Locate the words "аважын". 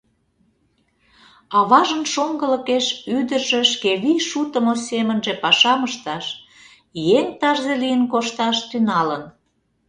1.57-2.03